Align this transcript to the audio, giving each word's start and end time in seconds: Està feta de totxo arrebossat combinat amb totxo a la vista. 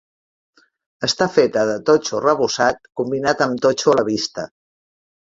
Està 1.07 1.25
feta 1.33 1.65
de 1.71 1.75
totxo 1.89 2.17
arrebossat 2.19 2.89
combinat 3.01 3.43
amb 3.47 3.61
totxo 3.67 3.93
a 3.93 3.95
la 3.99 4.07
vista. 4.09 4.47